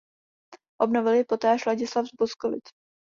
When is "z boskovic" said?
2.09-2.65